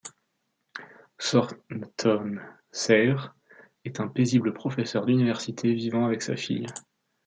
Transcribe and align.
Thornton 1.19 2.39
Sayre 2.71 3.35
est 3.85 3.99
un 3.99 4.07
paisible 4.07 4.51
professeur 4.51 5.05
d'université, 5.05 5.75
vivant 5.75 6.07
avec 6.07 6.23
sa 6.23 6.35
fille. 6.35 6.65